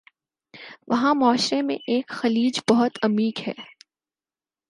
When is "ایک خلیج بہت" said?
1.87-2.97